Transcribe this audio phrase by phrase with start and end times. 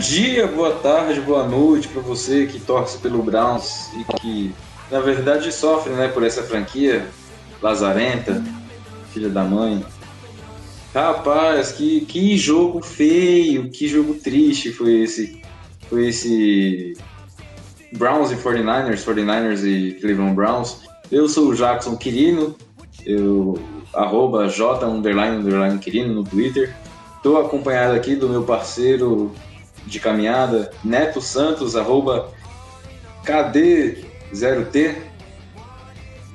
[0.00, 4.54] dia, boa tarde, boa noite para você que torce pelo Browns e que,
[4.90, 7.06] na verdade, sofre né, por essa franquia
[7.60, 8.42] lazarenta,
[9.12, 9.84] filha da mãe.
[10.94, 15.42] Rapaz, que, que jogo feio, que jogo triste foi esse.
[15.90, 16.96] Foi esse
[17.92, 20.80] Browns e 49ers, 49ers e Cleveland Browns.
[21.12, 22.56] Eu sou o Jackson Quirino,
[23.04, 23.60] eu
[23.92, 26.74] arroba J underline underline Quirino no Twitter.
[27.16, 29.30] Estou acompanhado aqui do meu parceiro
[29.86, 32.30] de caminhada, Neto Santos, arroba
[33.24, 34.94] KD0T.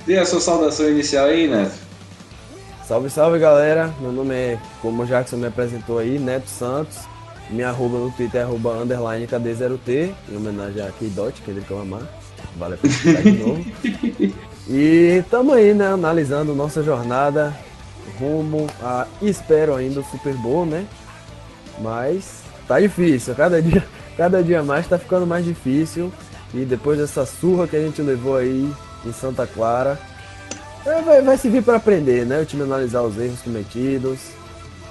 [0.05, 1.85] Dê a sua saudação inicial aí, Neto.
[2.87, 6.99] Salve, salve galera, meu nome é, como o Jackson me apresentou aí, Neto Santos.
[7.49, 12.01] Minha arroba no Twitter é arroba underline KD0T, em homenagem a K-Dot, Kendrick Lamar.
[12.57, 13.65] Vale a pena de novo.
[14.67, 17.55] E tamo aí, né, analisando nossa jornada
[18.19, 20.87] rumo a, espero ainda, o Super Bowl, né?
[21.79, 23.85] Mas tá difícil, cada dia,
[24.17, 26.11] cada dia mais tá ficando mais difícil.
[26.53, 28.71] E depois dessa surra que a gente levou aí
[29.05, 29.99] em Santa Clara,
[30.85, 32.39] é, vai, vai servir para aprender, né?
[32.39, 34.19] O time analisar os erros cometidos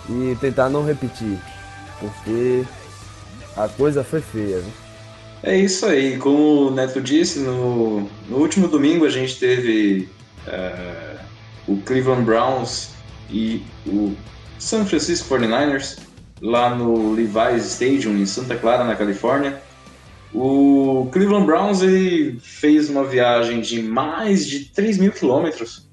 [0.09, 1.39] e tentar não repetir,
[1.99, 2.65] porque
[3.57, 4.59] a coisa foi feia.
[4.59, 4.73] Viu?
[5.43, 10.09] É isso aí, como o Neto disse, no, no último domingo a gente teve
[10.47, 11.17] eh,
[11.69, 12.91] o Cleveland Browns
[13.31, 14.15] e o
[14.59, 15.99] San Francisco 49ers
[16.45, 19.63] lá no Levi's Stadium em Santa Clara, na Califórnia.
[20.33, 25.89] O Cleveland Browns ele fez uma viagem de mais de 3 mil quilômetros,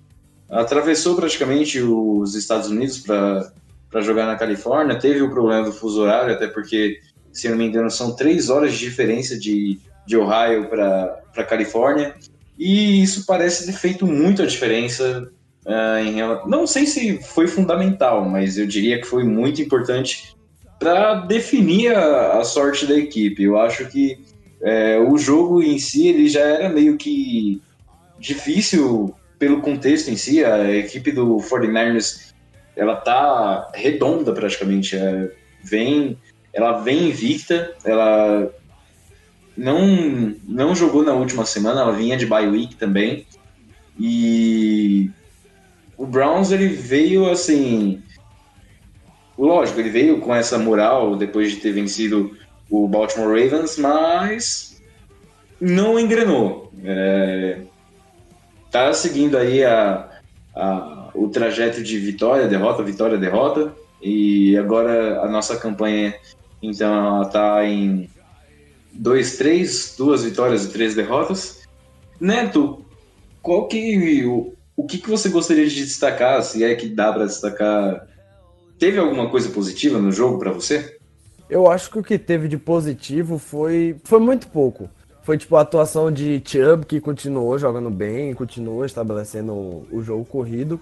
[0.50, 5.00] atravessou praticamente os Estados Unidos para jogar na Califórnia.
[5.00, 7.00] Teve o problema do fuso horário, até porque,
[7.32, 12.16] se não me engano, são três horas de diferença de, de Ohio para Califórnia.
[12.60, 15.32] E isso parece ter feito muito a diferença.
[15.66, 16.18] ah, em
[16.50, 20.36] Não sei se foi fundamental, mas eu diria que foi muito importante
[20.82, 23.44] para definir a, a sorte da equipe.
[23.44, 24.18] Eu acho que
[24.64, 27.62] é, o jogo em si ele já era meio que
[28.18, 30.44] difícil pelo contexto em si.
[30.44, 32.34] A equipe do 49ers
[32.76, 34.98] ela tá redonda praticamente.
[34.98, 35.32] É,
[35.64, 36.18] vem,
[36.52, 37.76] ela vem invicta.
[37.86, 38.52] Ela
[39.56, 41.82] não não jogou na última semana.
[41.82, 43.28] Ela vinha de bye week também.
[44.00, 45.12] E
[45.96, 48.02] o Browns ele veio assim.
[49.42, 52.38] Lógico, ele veio com essa moral depois de ter vencido
[52.70, 54.80] o Baltimore Ravens, mas
[55.60, 56.72] não engrenou.
[56.86, 57.62] É,
[58.70, 60.08] tá seguindo aí a,
[60.56, 63.74] a- o trajeto de vitória, derrota, vitória, derrota.
[64.00, 66.14] E agora a nossa campanha,
[66.62, 68.08] então, ela tá em
[68.94, 71.62] 2-3, duas vitórias e três derrotas.
[72.20, 72.86] Neto,
[73.42, 77.26] qual que o, o que, que você gostaria de destacar, se é que dá para
[77.26, 78.11] destacar?
[78.82, 80.98] Teve alguma coisa positiva no jogo para você?
[81.48, 84.90] Eu acho que o que teve de positivo foi, foi muito pouco.
[85.22, 89.54] Foi tipo a atuação de Chubb, que continuou jogando bem, continuou estabelecendo
[89.92, 90.82] o, jogo corrido.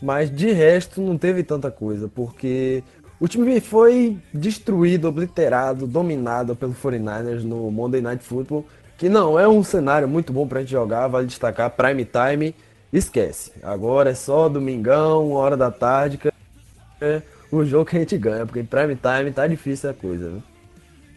[0.00, 2.84] Mas de resto não teve tanta coisa, porque
[3.18, 8.64] o time foi destruído, obliterado, dominado pelo 49ers no Monday Night Football,
[8.96, 12.54] que não é um cenário muito bom pra gente jogar, vale destacar, prime time,
[12.92, 13.50] esquece.
[13.64, 16.20] Agora é só domingão, uma hora da tarde,
[17.00, 17.20] é
[17.52, 20.42] o jogo que a gente ganha, porque em prime time tá difícil a coisa, viu?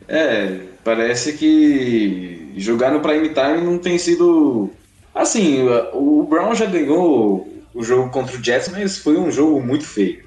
[0.08, 4.70] É, parece que jogar no prime time não tem sido.
[5.14, 9.86] Assim, o Brown já ganhou o jogo contra o Jets, mas foi um jogo muito
[9.86, 10.24] feio.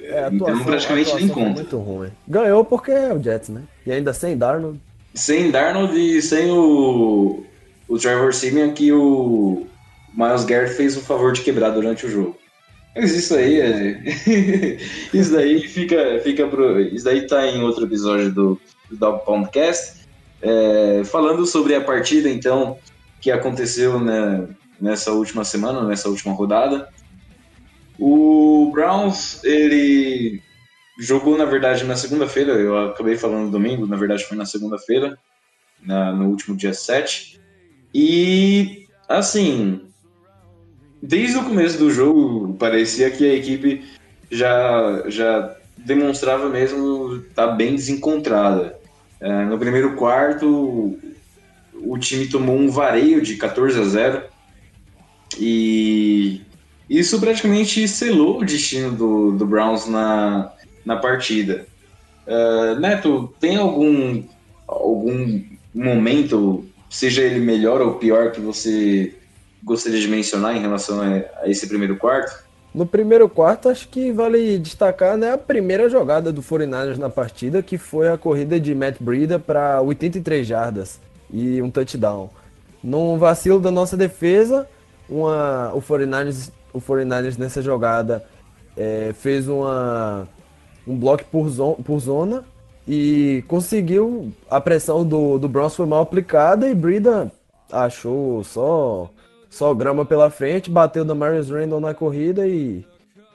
[0.00, 1.60] É, a então atuação- praticamente nem atuação foi conta.
[1.60, 2.08] muito ruim.
[2.26, 3.62] Ganhou porque é o Jets, né?
[3.86, 4.80] E ainda sem Darnold.
[5.14, 7.44] Sem Darnold e sem o,
[7.86, 9.66] o Trevor Simeon, que o
[10.14, 12.36] Miles Garrett fez o favor de quebrar durante o jogo.
[12.94, 14.02] Mas isso aí é.
[15.14, 16.80] isso daí fica, fica pro.
[16.80, 18.60] Isso daí tá em outro episódio do,
[18.90, 20.00] do Podcast.
[20.42, 22.78] É, falando sobre a partida, então,
[23.20, 24.48] que aconteceu né,
[24.80, 26.88] nessa última semana, nessa última rodada.
[27.98, 30.42] O Browns, ele
[30.98, 35.18] jogou, na verdade, na segunda-feira, eu acabei falando domingo, na verdade foi na segunda-feira,
[35.82, 37.40] no último dia 7.
[37.94, 39.89] E, assim,
[41.02, 43.84] desde o começo do jogo, parecia que a equipe
[44.30, 48.78] já, já demonstrava mesmo estar tá bem desencontrada.
[49.20, 50.98] É, no primeiro quarto,
[51.74, 54.22] o time tomou um vareio de 14 a 0
[55.38, 56.42] e
[56.88, 60.52] isso praticamente selou o destino do, do Browns na,
[60.84, 61.66] na partida.
[62.26, 64.22] Uh, Neto, tem algum,
[64.66, 65.42] algum
[65.74, 69.14] momento, seja ele melhor ou pior, que você
[69.62, 72.44] gostaria de mencionar em relação a, esse primeiro quarto?
[72.72, 77.62] No primeiro quarto, acho que vale destacar né, a primeira jogada do 49ers na partida,
[77.62, 81.00] que foi a corrida de Matt Breida para 83 jardas
[81.32, 82.30] e um touchdown.
[82.82, 84.68] Num vacilo da nossa defesa,
[85.08, 88.24] uma, o, 49ers, o 49ers nessa jogada
[88.76, 90.28] é, fez uma,
[90.86, 92.44] um bloco por, zona, por zona
[92.86, 94.32] e conseguiu.
[94.48, 97.32] A pressão do, do Browns foi mal aplicada e Brida
[97.70, 99.10] achou só
[99.50, 102.86] só grama pela frente, bateu da Marius Randall na corrida e,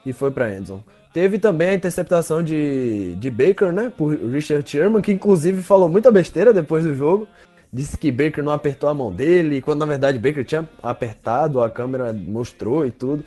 [0.05, 0.83] e foi para Endzone.
[1.13, 6.11] Teve também a interceptação de, de Baker, né, por Richard Sherman, que inclusive falou muita
[6.11, 7.27] besteira depois do jogo.
[7.71, 11.69] Disse que Baker não apertou a mão dele, quando na verdade Baker tinha apertado, a
[11.69, 13.23] câmera mostrou e tudo.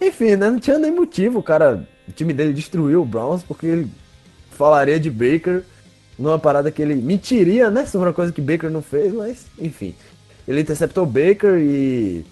[0.00, 3.66] Enfim, né, não tinha nem motivo, o cara, o time dele destruiu o Browns porque
[3.66, 3.90] ele
[4.50, 5.62] falaria de Baker
[6.18, 9.94] numa parada que ele mentiria, né, sobre uma coisa que Baker não fez, mas enfim.
[10.50, 12.24] Ele interceptou Baker e.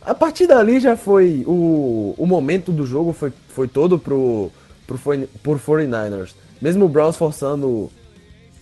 [0.00, 1.42] A partir dali já foi.
[1.48, 4.52] O, o momento do jogo foi, foi todo pro,
[4.86, 4.96] pro,
[5.42, 6.32] por 49ers.
[6.62, 7.90] Mesmo o Browns forçando,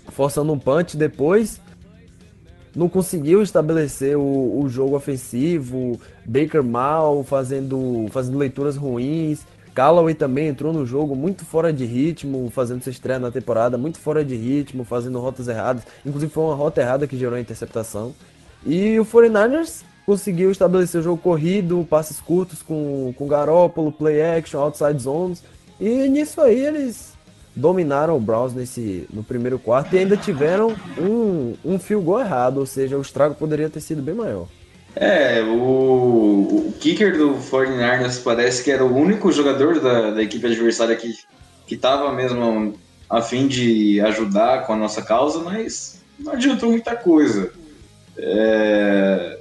[0.08, 1.60] forçando um punch depois,
[2.74, 6.00] não conseguiu estabelecer o, o jogo ofensivo.
[6.24, 9.40] Baker mal, fazendo, fazendo leituras ruins.
[9.74, 13.98] Callaway também entrou no jogo muito fora de ritmo, fazendo sua estreia na temporada, muito
[13.98, 15.82] fora de ritmo, fazendo rotas erradas.
[16.06, 18.14] Inclusive foi uma rota errada que gerou a interceptação.
[18.64, 24.60] E o 49ers conseguiu estabelecer o jogo corrido, passes curtos com, com Garópolo, play action,
[24.60, 25.42] outside zones.
[25.80, 27.12] E nisso aí eles
[27.54, 32.58] dominaram o Browns nesse, no primeiro quarto e ainda tiveram um, um field goal errado,
[32.58, 34.46] ou seja, o estrago poderia ter sido bem maior.
[34.94, 40.46] É, o, o kicker do 49ers parece que era o único jogador da, da equipe
[40.46, 41.14] adversária que
[41.70, 42.74] estava mesmo
[43.08, 47.52] a fim de ajudar com a nossa causa, mas não adiantou muita coisa.
[48.16, 49.38] É,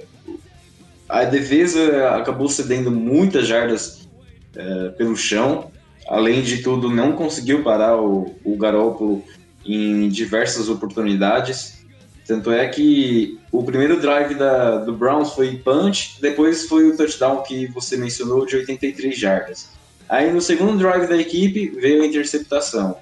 [1.08, 4.08] a defesa acabou cedendo muitas jardas
[4.54, 5.70] é, pelo chão.
[6.08, 9.22] Além de tudo, não conseguiu parar o, o Garópolo
[9.64, 11.84] em diversas oportunidades.
[12.26, 17.42] Tanto é que o primeiro drive da, do Browns foi punch, depois foi o touchdown
[17.42, 19.68] que você mencionou de 83 jardas.
[20.08, 22.96] Aí no segundo drive da equipe veio a interceptação.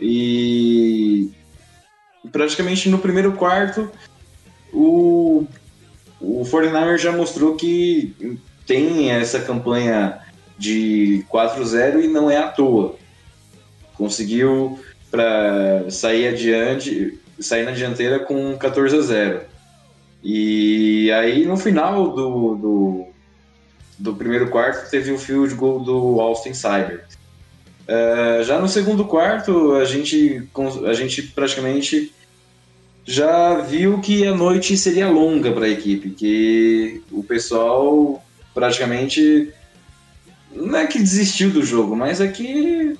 [0.00, 1.30] E
[2.30, 3.90] praticamente no primeiro quarto
[4.72, 5.46] o,
[6.20, 10.20] o 49 já mostrou que tem essa campanha
[10.58, 12.96] de 4-0 e não é à toa.
[13.94, 14.78] Conseguiu
[15.10, 19.40] para sair adiante, sair na dianteira com 14 a 0.
[20.22, 23.06] E aí no final do, do,
[23.98, 27.04] do primeiro quarto teve o field goal do Austin Cyber.
[27.88, 30.46] Uh, já no segundo quarto a gente,
[30.86, 32.12] a gente praticamente
[33.04, 38.22] já viu que a noite seria longa para a equipe, que o pessoal
[38.54, 39.52] praticamente
[40.52, 42.96] não é que desistiu do jogo, mas é que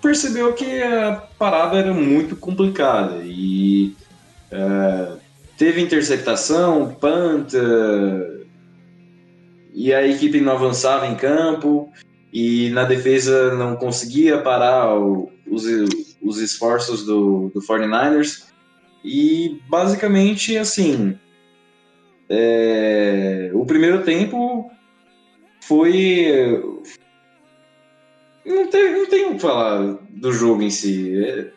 [0.00, 3.96] percebeu que a parada era muito complicada e
[4.52, 5.18] uh,
[5.56, 7.58] teve interceptação, panta
[9.72, 11.90] e a equipe não avançava em campo
[12.32, 15.64] e na defesa não conseguia parar o, os,
[16.22, 18.44] os esforços do, do 49ers
[19.04, 21.18] e basicamente, assim,
[22.28, 24.70] é, o primeiro tempo
[25.60, 26.62] foi.
[28.46, 31.22] Não tem, não tem o que falar do jogo em si.
[31.22, 31.50] É,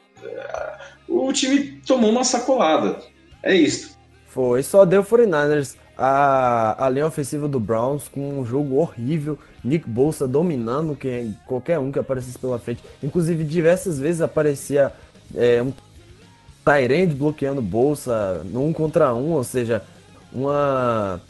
[1.07, 2.99] o time tomou uma sacolada.
[3.41, 3.97] É isso.
[4.27, 5.75] Foi, só deu 49ers.
[5.99, 9.39] A, a linha ofensiva do Browns com um jogo horrível.
[9.63, 12.83] Nick Bolsa dominando quem, qualquer um que aparecesse pela frente.
[13.01, 14.93] Inclusive, diversas vezes aparecia
[15.33, 15.71] é, um
[16.67, 19.81] Tyrande bloqueando bolsa no um contra um, ou seja,
[20.33, 21.21] uma,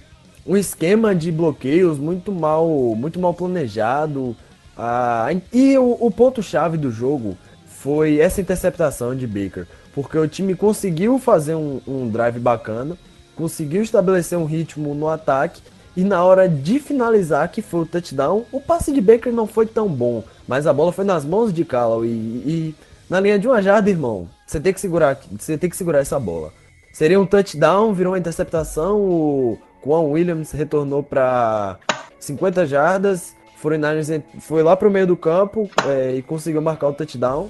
[0.47, 4.35] um esquema de bloqueios muito mal, muito mal planejado.
[4.75, 9.67] Ah, e o, o ponto-chave do jogo foi essa interceptação de Baker.
[9.93, 12.97] Porque o time conseguiu fazer um, um drive bacana,
[13.35, 15.61] conseguiu estabelecer um ritmo no ataque.
[15.95, 19.67] E na hora de finalizar, que foi o touchdown, o passe de Baker não foi
[19.67, 20.23] tão bom.
[20.47, 22.09] Mas a bola foi nas mãos de Callaway.
[22.09, 22.75] E, e
[23.07, 26.17] na linha de uma jarda, irmão, você tem que segurar, você tem que segurar essa
[26.17, 26.53] bola.
[26.93, 28.97] Seria um touchdown, virou uma interceptação.
[28.97, 31.77] O Juan Williams retornou para
[32.17, 33.35] 50 jardas.
[33.61, 37.49] 49ers foi lá para o meio do campo é, e conseguiu marcar o touchdown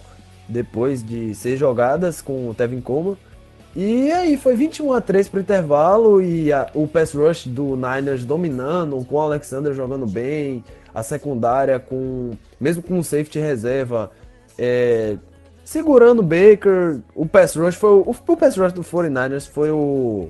[0.49, 3.17] depois de seis jogadas com o Tevin Coleman.
[3.75, 8.25] E aí foi 21 a 3 pro intervalo e a, o pass rush do Niners
[8.25, 10.63] dominando, com o Alexander jogando bem,
[10.95, 14.09] a secundária com mesmo com o safety reserva
[14.57, 15.17] é,
[15.67, 20.29] segurando o Baker, o pass rush foi o, o pass rush do 49ers foi o,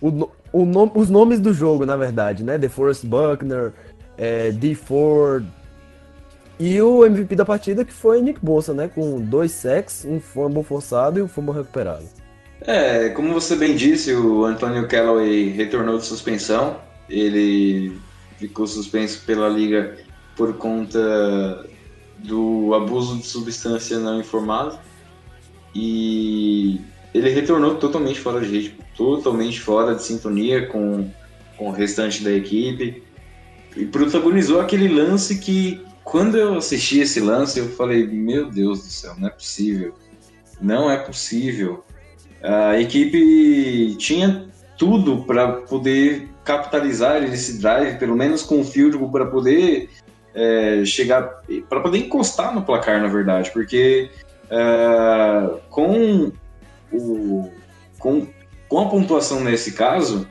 [0.00, 0.08] o,
[0.52, 2.56] o os nomes do jogo, na verdade, né?
[2.56, 3.72] DeForest Buckner,
[4.16, 5.44] é, D Ford,
[6.60, 8.88] e o MVP da partida que foi Nick Bosa, né?
[8.94, 12.04] Com dois sacks, um fumble forçado e um fumble recuperado.
[12.60, 16.76] É, como você bem disse, o Antonio Callaway retornou de suspensão.
[17.10, 17.98] Ele
[18.38, 19.96] ficou suspenso pela liga
[20.36, 21.66] por conta
[22.26, 24.78] do abuso de substância não informada.
[25.74, 26.80] E
[27.12, 31.10] ele retornou totalmente fora de ritmo, totalmente fora de sintonia com,
[31.56, 33.02] com o restante da equipe.
[33.76, 38.90] E protagonizou aquele lance que quando eu assisti esse lance, eu falei: Meu Deus do
[38.90, 39.94] céu, não é possível.
[40.60, 41.84] Não é possível.
[42.42, 49.26] A equipe tinha tudo para poder capitalizar esse drive, pelo menos com o field para
[49.26, 49.88] poder
[50.34, 54.10] é, chegar, para poder encostar no placar, na verdade, porque
[54.50, 56.32] é, com,
[56.92, 57.50] o,
[57.98, 58.26] com,
[58.68, 60.26] com a pontuação nesse caso,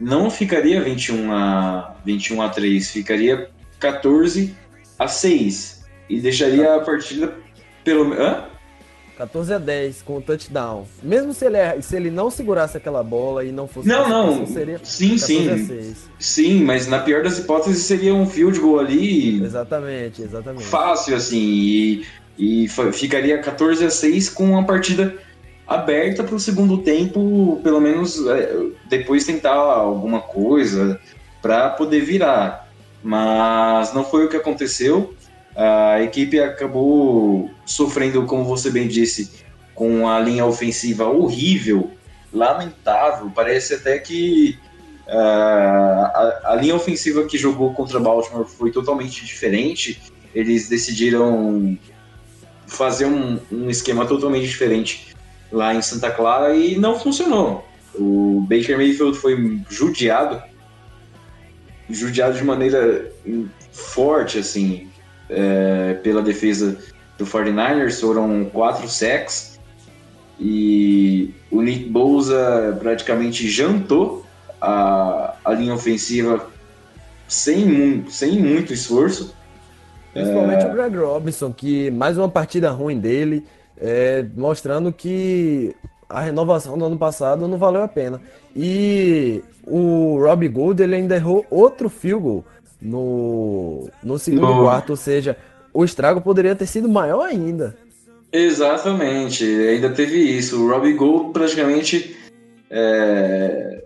[0.00, 4.56] não ficaria 21 a, 21 a 3, ficaria 14
[4.98, 7.34] a 6 e deixaria a partida
[7.82, 8.12] pelo.
[8.12, 8.48] Hã?
[9.16, 10.86] 14 a 10 com o touchdown.
[11.02, 13.88] Mesmo se ele, se ele não segurasse aquela bola e não fosse.
[13.88, 14.46] Não, não.
[14.46, 15.94] Seria sim, sim.
[16.18, 19.42] Sim, mas na pior das hipóteses seria um field goal ali.
[19.42, 20.64] Exatamente, exatamente.
[20.64, 21.38] Fácil, assim.
[21.38, 22.06] E,
[22.38, 25.14] e ficaria 14 a 6 com a partida
[25.66, 28.54] aberta para o segundo tempo, pelo menos é,
[28.88, 31.00] depois tentar alguma coisa
[31.40, 32.64] para poder virar
[33.04, 35.14] mas não foi o que aconteceu.
[35.56, 39.30] A equipe acabou sofrendo, como você bem disse,
[39.74, 41.90] com a linha ofensiva horrível,
[42.32, 43.30] lamentável.
[43.34, 44.58] Parece até que
[45.06, 50.02] uh, a, a, linha ofensiva que jogou contra Baltimore foi totalmente diferente.
[50.34, 51.78] Eles decidiram
[52.66, 55.14] fazer um, um esquema totalmente diferente
[55.52, 57.64] lá em Santa Clara e não funcionou.
[57.94, 60.42] O Baker Mayfield foi judiado
[61.88, 63.10] judiado de maneira
[63.72, 64.88] forte, assim,
[65.28, 66.78] é, pela defesa
[67.18, 68.00] do 49ers.
[68.00, 69.58] Foram quatro sacks
[70.38, 74.24] e o Nick Bosa praticamente jantou
[74.60, 76.46] a, a linha ofensiva
[77.28, 79.34] sem, sem muito esforço.
[80.12, 80.68] Principalmente é...
[80.68, 83.44] o Greg Robinson, que mais uma partida ruim dele,
[83.76, 85.74] é, mostrando que
[86.08, 88.20] a renovação do ano passado não valeu a pena.
[88.54, 92.44] E o Rob Gold ele ainda errou outro field goal
[92.84, 94.62] no, no segundo no...
[94.62, 95.36] quarto, ou seja,
[95.72, 97.74] o estrago poderia ter sido maior ainda.
[98.30, 100.62] Exatamente, ainda teve isso.
[100.62, 102.16] O Robbie Gold praticamente.
[102.70, 103.82] É...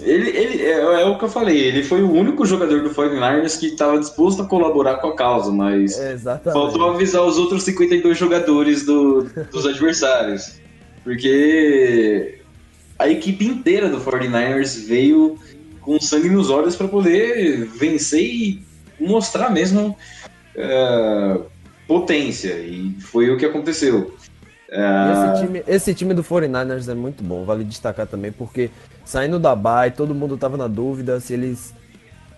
[0.00, 3.60] Ele, ele é, é, o que eu falei, ele foi o único jogador do 49ers
[3.60, 6.58] que estava disposto a colaborar com a causa, mas Exatamente.
[6.58, 10.58] faltou avisar os outros 52 jogadores do, dos adversários.
[11.04, 12.40] Porque
[12.98, 15.38] a equipe inteira do 49ers veio
[15.80, 18.62] com sangue nos olhos para poder vencer e
[18.98, 19.96] mostrar mesmo
[20.56, 21.44] uh,
[21.86, 22.54] potência.
[22.58, 24.14] E foi o que aconteceu.
[24.70, 25.32] Uh...
[25.32, 28.70] Esse, time, esse, time, do 49ers é muito bom, vale destacar também, porque
[29.04, 31.74] saindo da bye, todo mundo tava na dúvida se eles.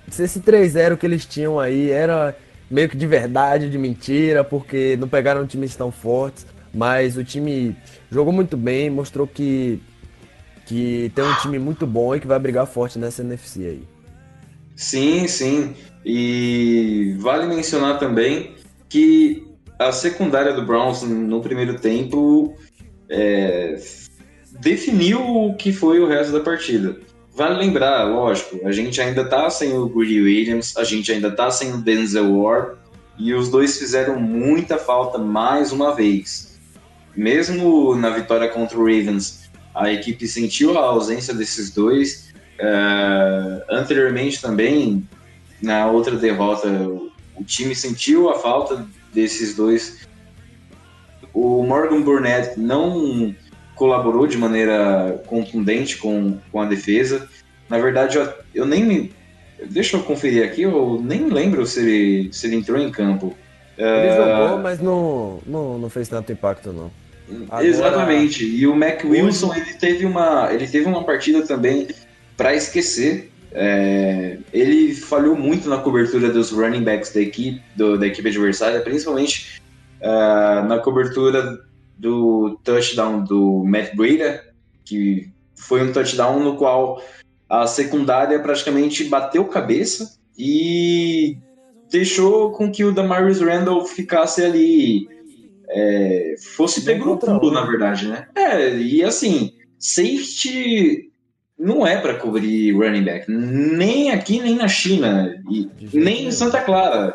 [0.09, 2.37] Se esse 3-0 que eles tinham aí era
[2.71, 6.47] meio que de verdade, de mentira, porque não pegaram times tão fortes.
[6.75, 7.77] Mas o time
[8.11, 9.81] jogou muito bem, mostrou que
[10.67, 13.83] que tem um time muito bom e que vai brigar forte nessa NFC aí.
[14.77, 15.75] Sim, sim.
[16.05, 18.55] E vale mencionar também
[18.89, 19.47] que
[19.79, 22.57] a secundária do Browns no primeiro tempo
[23.09, 23.81] é,
[24.61, 26.97] definiu o que foi o resto da partida.
[27.35, 31.51] Vale lembrar, lógico, a gente ainda tá sem o Greedy Williams, a gente ainda tá
[31.51, 32.77] sem o Denzel Ward,
[33.19, 36.59] e os dois fizeram muita falta mais uma vez.
[37.17, 39.42] Mesmo na vitória contra o Ravens,
[39.75, 42.33] a equipe sentiu a ausência desses dois.
[42.61, 45.07] Uh, anteriormente também,
[45.61, 50.07] na outra derrota, o time sentiu a falta desses dois.
[51.33, 53.35] O Morgan Burnett não
[53.75, 57.29] colaborou de maneira contundente com, com a defesa.
[57.69, 59.13] Na verdade, eu, eu nem me.
[59.71, 63.35] Deixa eu conferir aqui, eu nem lembro se ele, se ele entrou em campo.
[63.79, 66.91] Ele Ah, jogou, mas não, não, não fez tanto impacto, não.
[67.49, 68.45] Agora- Exatamente.
[68.45, 71.89] E o Mac Wilson ele teve uma, ele teve uma partida também
[72.37, 73.31] para esquecer.
[73.55, 78.81] É, ele falhou muito na cobertura dos running backs da equipe, do- da equipe adversária,
[78.81, 79.61] principalmente
[80.03, 81.61] ah, na cobertura
[81.99, 84.43] do touchdown do Matt Breida,
[84.85, 87.01] que foi um touchdown no qual
[87.49, 91.37] a secundária praticamente bateu cabeça e
[91.91, 95.07] deixou com que o Damarius Randall ficasse ali
[95.75, 97.55] é, fosse pego no contra pulo, um.
[97.55, 98.27] na verdade, né?
[98.35, 101.11] É, e assim, safety
[101.59, 106.61] não é para cobrir running back, nem aqui nem na China, e nem em Santa
[106.61, 107.15] Clara.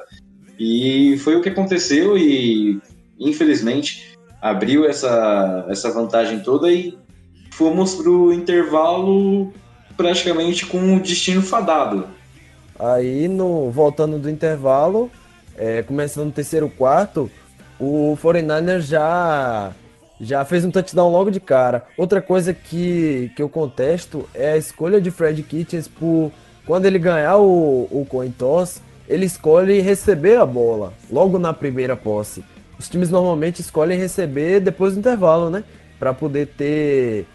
[0.60, 2.80] E foi o que aconteceu e
[3.20, 6.98] infelizmente abriu essa, essa vantagem toda e
[7.52, 9.52] fomos pro intervalo
[9.96, 12.08] praticamente com o destino fadado.
[12.80, 15.12] Aí, no, voltando do intervalo,
[15.58, 17.30] é, começando no terceiro quarto,
[17.80, 19.72] o 49ers já,
[20.20, 21.86] já fez um touchdown logo de cara.
[21.98, 26.32] Outra coisa que, que eu contesto é a escolha de Fred Kitchens por
[26.66, 31.96] quando ele ganhar o, o coin toss, ele escolhe receber a bola logo na primeira
[31.96, 32.44] posse.
[32.78, 35.64] Os times normalmente escolhem receber depois do intervalo, né?
[35.98, 37.26] Para poder ter,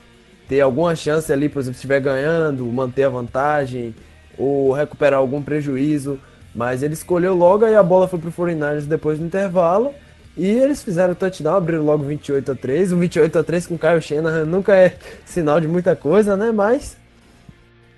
[0.49, 3.95] ter alguma chance ali, por exemplo, se estiver ganhando, manter a vantagem
[4.37, 6.19] ou recuperar algum prejuízo.
[6.55, 9.95] Mas ele escolheu logo e a bola foi pro 49ers depois do intervalo.
[10.37, 13.75] E eles fizeram o touchdown, abriram logo 28 a 3 O 28 a 3 com
[13.75, 14.97] o Kyle Shanahan nunca é
[15.27, 16.51] sinal de muita coisa, né?
[16.51, 16.97] Mas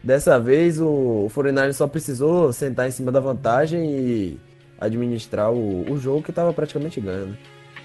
[0.02, 4.40] dessa vez o 49ers só precisou sentar em cima da vantagem e
[4.80, 7.26] administrar o, o jogo que estava praticamente ganho.
[7.26, 7.36] né?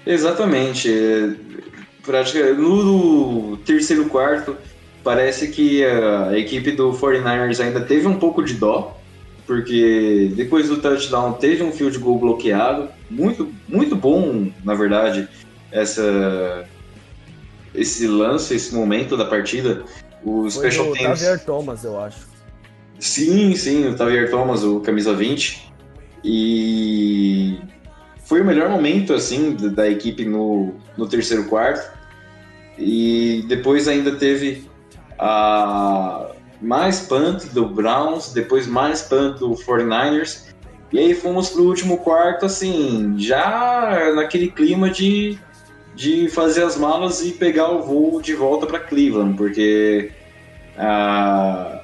[0.06, 0.92] Exatamente.
[0.92, 1.30] é,
[2.04, 4.56] pratica- No terceiro quarto,
[5.04, 8.99] parece que a equipe do 49ers ainda teve um pouco de dó,
[9.50, 15.28] porque depois do touchdown teve um field goal bloqueado, muito, muito bom, na verdade,
[15.72, 16.64] essa,
[17.74, 19.82] esse lance, esse momento da partida.
[20.22, 21.18] O Foi Special o Teams.
[21.18, 22.28] Xavier Thomas, eu acho.
[23.00, 25.72] Sim, sim, o Tavier Thomas, o camisa 20.
[26.22, 27.58] E
[28.24, 31.90] foi o melhor momento assim da, da equipe no, no terceiro quarto.
[32.78, 34.70] E depois ainda teve
[35.18, 36.30] a
[36.60, 40.50] mais punt do Browns, depois mais punt do 49ers.
[40.92, 45.38] E aí fomos pro último quarto assim, já naquele clima de
[45.94, 50.10] de fazer as malas e pegar o voo de volta para Cleveland, porque
[50.78, 51.82] ah,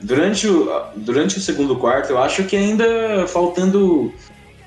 [0.00, 4.12] durante, o, durante o segundo quarto, eu acho que ainda faltando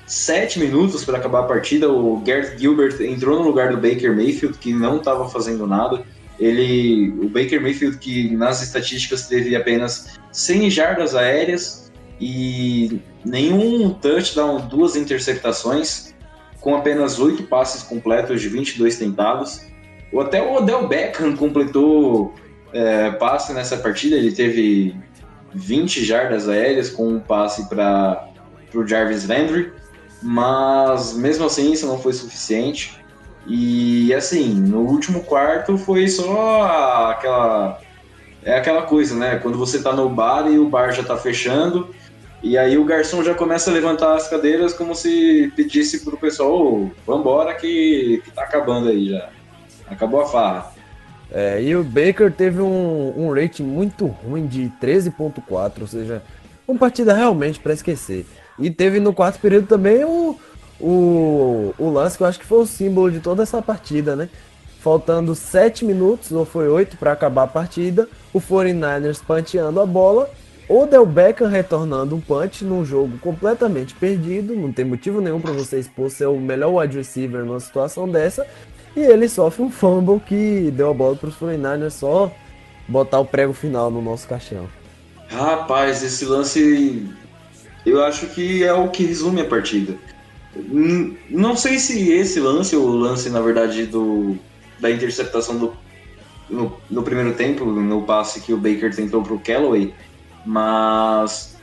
[0.06, 4.58] sete minutos para acabar a partida, o Garrett Gilbert entrou no lugar do Baker Mayfield,
[4.58, 6.04] que não estava fazendo nada.
[6.38, 14.66] Ele, o Baker Mayfield, que nas estatísticas teve apenas 100 jardas aéreas e nenhum touchdown,
[14.68, 16.14] duas interceptações,
[16.60, 19.60] com apenas oito passes completos de 22 tentados.
[20.12, 22.34] Ou até o Odell Beckham completou
[22.72, 24.96] é, passe nessa partida, ele teve
[25.54, 28.28] 20 jardas aéreas com um passe para
[28.74, 29.72] o Jarvis Landry,
[30.22, 33.01] mas mesmo assim isso não foi suficiente.
[33.46, 37.80] E assim, no último quarto foi só aquela
[38.44, 39.36] é aquela coisa, né?
[39.36, 41.94] Quando você tá no bar e o bar já tá fechando,
[42.42, 46.50] e aí o garçom já começa a levantar as cadeiras como se pedisse pro pessoal,
[46.52, 49.28] ô, vambora que, que tá acabando aí já.
[49.88, 50.72] Acabou a farra.
[51.30, 56.22] É, e o Baker teve um, um rating muito ruim de 13.4, ou seja,
[56.66, 58.26] uma partida realmente para esquecer.
[58.58, 60.36] E teve no quarto período também o,
[60.82, 64.28] o, o lance que eu acho que foi o símbolo de toda essa partida, né?
[64.80, 70.28] Faltando 7 minutos, ou foi 8 para acabar a partida, o 49ers panteando a bola,
[70.68, 75.78] Odell Beckham retornando um punch num jogo completamente perdido, não tem motivo nenhum para você
[75.78, 78.44] expor ser o melhor wide receiver numa situação dessa,
[78.96, 82.32] e ele sofre um fumble que deu a bola para os 49ers só
[82.88, 84.68] botar o prego final no nosso caixão.
[85.28, 87.08] Rapaz, esse lance
[87.86, 89.94] eu acho que é o que resume a partida.
[90.56, 94.36] Hum, Não sei se esse lance, ou o lance, na verdade, do,
[94.78, 95.72] da interceptação do,
[96.50, 99.94] no, no primeiro tempo, no passe que o Baker tentou pro Callaway,
[100.44, 101.56] mas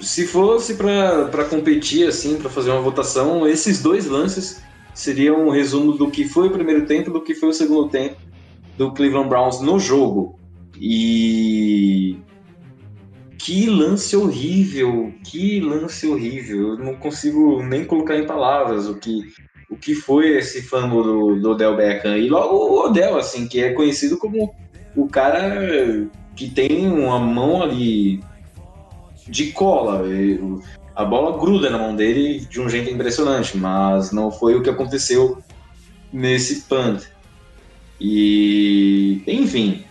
[0.00, 4.62] se fosse para competir, assim, para fazer uma votação, esses dois lances
[4.94, 8.16] seriam um resumo do que foi o primeiro tempo do que foi o segundo tempo
[8.76, 10.38] do Cleveland Browns no jogo.
[10.80, 12.16] E
[13.42, 16.72] que lance horrível, que lance horrível.
[16.72, 19.32] Eu não consigo nem colocar em palavras o que,
[19.70, 22.18] o que foi esse fumble do, do Odell Beckham.
[22.18, 24.54] E logo o Odell, assim, que é conhecido como
[24.94, 28.22] o cara que tem uma mão ali
[29.26, 30.02] de cola.
[30.94, 34.68] A bola gruda na mão dele de um jeito impressionante, mas não foi o que
[34.68, 35.38] aconteceu
[36.12, 37.04] nesse punt.
[37.98, 39.82] E, enfim,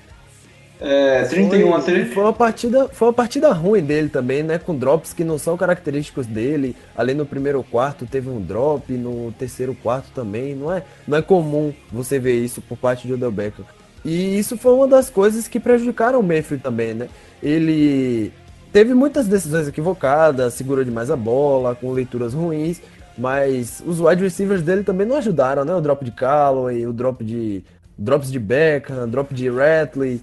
[0.80, 2.14] é, 31 a 3.
[2.14, 4.58] Foi uma, partida, foi uma partida ruim dele também, né?
[4.58, 6.76] Com drops que não são característicos dele.
[6.96, 10.56] Ali no primeiro quarto teve um drop, no terceiro quarto também.
[10.56, 13.66] Não é, não é comum você ver isso por parte de Odell Beckham.
[14.06, 17.10] E isso foi uma das coisas que prejudicaram o Mayfield também, né?
[17.44, 18.32] Ele
[18.72, 22.82] teve muitas decisões equivocadas, segurou demais a bola, com leituras ruins,
[23.18, 25.76] mas os wide receivers dele também não ajudaram, né?
[25.76, 27.62] O drop de Callaway, o drop de
[27.98, 30.22] drops de Beckham, drop de Ratley.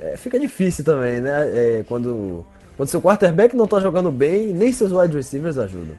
[0.00, 1.50] É, fica difícil também, né?
[1.52, 2.44] É, quando,
[2.76, 5.96] quando seu quarterback não tá jogando bem, nem seus wide receivers ajudam.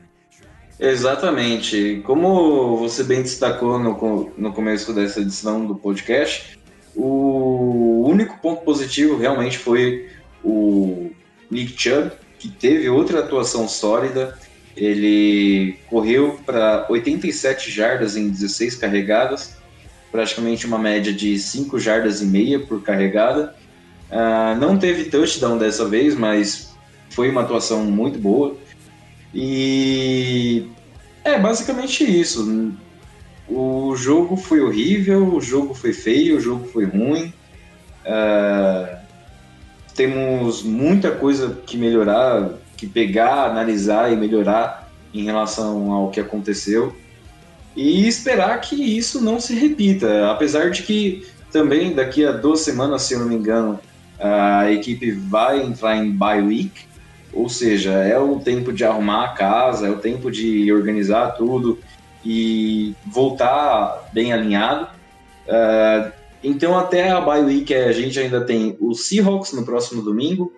[0.79, 2.01] Exatamente.
[2.03, 6.57] Como você bem destacou no, no começo dessa edição do podcast,
[6.95, 10.09] o único ponto positivo realmente foi
[10.43, 11.11] o
[11.51, 14.35] Nick Chubb, que teve outra atuação sólida.
[14.75, 19.57] Ele correu para 87 jardas em 16 carregadas,
[20.11, 23.55] praticamente uma média de 5 jardas e meia por carregada.
[24.11, 26.75] Uh, não teve touchdown dessa vez, mas
[27.09, 28.55] foi uma atuação muito boa.
[29.33, 30.67] E
[31.23, 32.73] é basicamente isso.
[33.47, 37.33] O jogo foi horrível, o jogo foi feio, o jogo foi ruim.
[38.05, 38.97] Uh,
[39.95, 46.95] temos muita coisa que melhorar, que pegar, analisar e melhorar em relação ao que aconteceu.
[47.75, 50.29] E esperar que isso não se repita.
[50.29, 53.79] Apesar de que também daqui a duas semanas, se eu não me engano,
[54.21, 56.85] a equipe vai entrar em bye week,
[57.33, 61.79] ou seja, é o tempo de arrumar a casa, é o tempo de organizar tudo
[62.23, 64.87] e voltar bem alinhado.
[65.47, 66.11] Uh,
[66.43, 70.53] então, até a bye week, a gente ainda tem o Seahawks no próximo domingo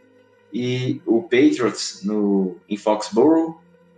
[0.52, 3.58] e o Patriots no, em Foxborough.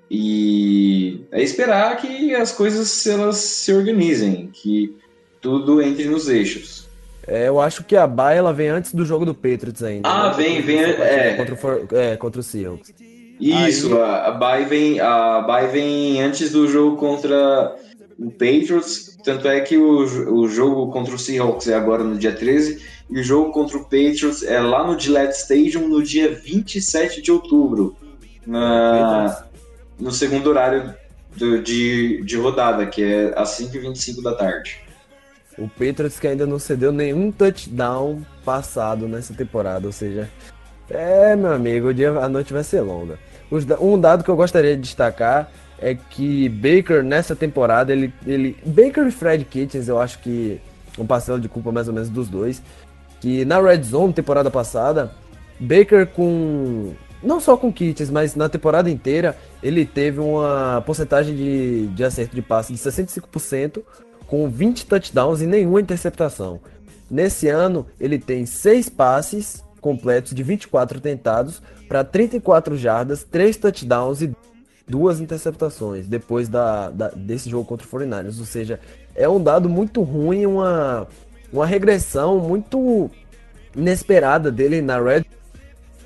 [0.09, 4.95] E é esperar que as coisas elas se organizem, que
[5.41, 6.84] tudo entre nos eixos.
[7.27, 10.07] É, eu acho que a bye ela vem antes do jogo do Patriots ainda.
[10.07, 10.33] Ah, né?
[10.37, 10.79] vem, vem.
[10.79, 11.33] É.
[11.35, 12.93] Contra, o, é, contra o Seahawks.
[13.39, 14.01] Isso, Aí...
[14.01, 17.75] a, a bye vem, a bye vem antes do jogo contra
[18.17, 19.17] o Patriots.
[19.23, 23.19] Tanto é que o, o jogo contra o Seahawks é agora no dia 13 e
[23.19, 27.95] o jogo contra o Patriots é lá no Gillette Stadium no dia 27 de outubro,
[28.45, 29.45] na,
[29.99, 30.93] no segundo horário
[31.35, 34.84] do, de, de rodada, que é às 5h25 da tarde.
[35.57, 40.29] O Patriots que ainda não cedeu nenhum touchdown passado nessa temporada, ou seja,
[40.89, 43.17] é, meu amigo, o dia, a noite vai ser longa.
[43.79, 49.07] Um dado que eu gostaria de destacar é que Baker nessa temporada, ele, ele Baker
[49.07, 50.59] e Fred Kitchens, eu acho que
[50.97, 52.61] um parcelo de culpa mais ou menos dos dois,
[53.19, 55.11] que na Red Zone temporada passada,
[55.59, 61.87] Baker com não só com Kitchens, mas na temporada inteira, ele teve uma porcentagem de,
[61.87, 63.81] de acerto de passe de 65%,
[64.27, 66.59] com 20 touchdowns e nenhuma interceptação.
[67.09, 74.21] Nesse ano, ele tem 6 passes completos de 24 tentados para 34 jardas, 3 touchdowns
[74.21, 74.35] e
[74.87, 78.39] duas interceptações depois da, da, desse jogo contra o 49ers.
[78.39, 78.79] Ou seja,
[79.15, 81.07] é um dado muito ruim, uma,
[81.51, 83.09] uma regressão muito
[83.75, 85.25] inesperada dele na Red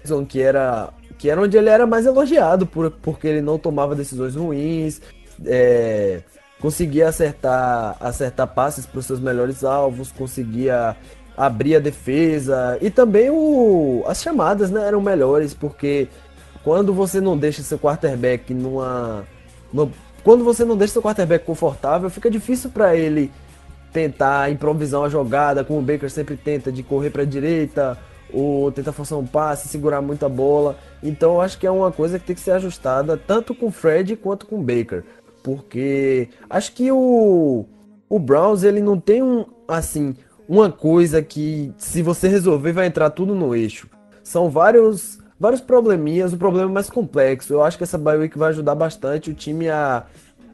[0.06, 3.96] Zone, que era, que era onde ele era mais elogiado, por, porque ele não tomava
[3.96, 5.02] decisões ruins,
[5.46, 6.22] é,
[6.60, 10.96] conseguia acertar, acertar passes para os seus melhores alvos, conseguia
[11.38, 16.08] abrir a defesa e também o, as chamadas né, eram melhores, porque
[16.64, 19.26] quando você não deixa seu quarterback numa,
[20.24, 23.32] quando você não deixa seu quarterback confortável, fica difícil para ele
[23.94, 27.98] tentar improvisar uma jogada, como o Baker sempre tenta, de correr para a direita
[28.32, 30.78] ou tentar forçar um passe, segurar muita bola.
[31.02, 33.72] Então eu acho que é uma coisa que tem que ser ajustada tanto com o
[33.72, 35.04] Fred quanto com o Baker,
[35.44, 37.66] porque acho que o
[38.10, 40.16] o Browns ele não tem um assim
[40.48, 43.88] uma coisa que se você resolver vai entrar tudo no eixo.
[44.24, 47.54] São vários vários probleminhas, o problema é mais complexo.
[47.54, 50.06] Eu acho que essa bye week vai ajudar bastante o time a,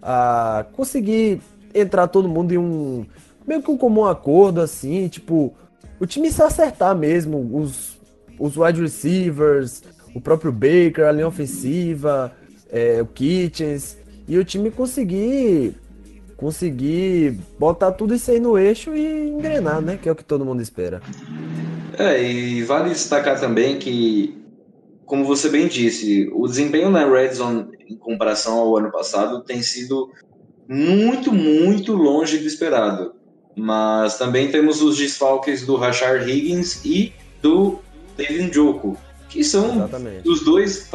[0.02, 1.41] a conseguir
[1.74, 3.06] entrar todo mundo em um
[3.48, 5.54] meio que um comum acordo assim, tipo,
[6.00, 7.98] o time se acertar mesmo, os,
[8.39, 12.32] os wide receivers, o próprio Baker, a linha ofensiva,
[12.71, 15.75] é, o Kitchens, e o time conseguir
[16.38, 19.97] conseguir botar tudo isso aí no eixo e engrenar, né?
[20.01, 21.01] Que é o que todo mundo espera.
[21.97, 24.45] É, e vale destacar também que
[25.05, 29.61] como você bem disse, o desempenho na Red Zone em comparação ao ano passado tem
[29.61, 30.09] sido
[30.67, 33.13] muito, muito longe do esperado.
[33.55, 37.79] Mas também temos os desfalques do Rashard Higgins e do
[38.17, 38.97] David Njoku,
[39.36, 40.30] que são Exatamente.
[40.30, 40.89] os dois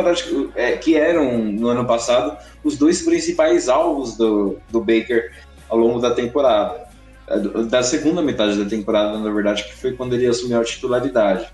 [0.55, 5.31] é, que eram no ano passado os dois principais alvos do, do Baker
[5.69, 6.89] ao longo da temporada.
[7.29, 11.49] É, Da segunda metade da temporada, na verdade, que foi quando ele assumiu a titularidade.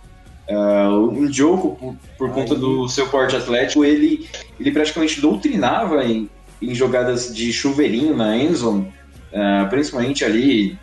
[0.48, 4.28] Ah, o Njoku, por, por conta do seu porte atlético, ele,
[4.60, 6.30] ele praticamente doutrinava em,
[6.62, 8.94] em jogadas de chuveirinho na endzone,
[9.34, 10.78] ah, principalmente ali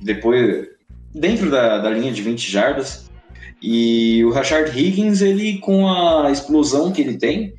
[0.00, 0.68] depois
[1.12, 3.07] dentro da, da linha de 20 jardas.
[3.60, 7.52] E o Rashard Higgins, ele com a explosão que ele tem,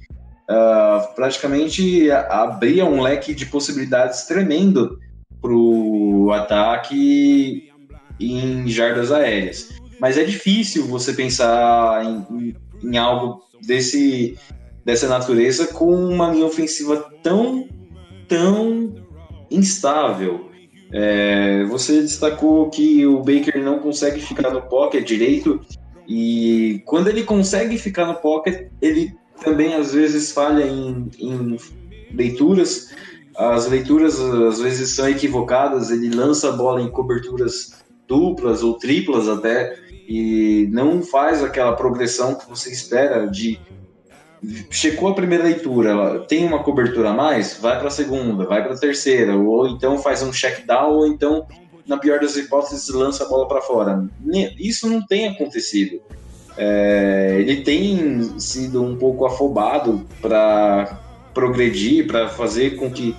[0.47, 4.97] ah, praticamente abria um leque de possibilidades tremendo
[5.41, 7.69] para o ataque
[8.19, 9.69] em jardas aéreas.
[9.99, 14.37] Mas é difícil você pensar em- em algo desse,
[14.85, 17.67] dessa natureza com uma linha ofensiva tão,
[18.27, 18.95] tão
[19.51, 20.49] instável.
[20.91, 25.61] É, você destacou que o Baker não consegue ficar no pocket direito
[26.09, 31.55] e quando ele consegue ficar no pocket, ele também às vezes falha em, em
[32.11, 32.89] leituras.
[33.37, 39.29] As leituras às vezes são equivocadas, ele lança a bola em coberturas duplas ou triplas
[39.29, 43.59] até e não faz aquela progressão que você espera de
[44.71, 48.73] checou a primeira leitura, tem uma cobertura a mais, vai para a segunda, vai para
[48.73, 51.45] a terceira, ou então faz um check down, ou então,
[51.89, 54.07] na pior das hipóteses, lança a bola para fora.
[54.57, 55.99] Isso não tem acontecido.
[56.55, 61.01] É, ele tem sido um pouco afobado para
[61.33, 63.15] progredir, para fazer com que